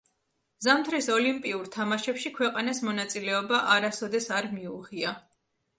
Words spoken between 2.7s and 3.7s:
მონაწილეობა